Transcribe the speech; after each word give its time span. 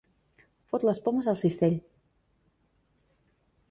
Fot 0.71 0.85
les 0.89 1.01
pomes 1.09 1.29
al 1.33 1.39
cistell. 1.43 1.79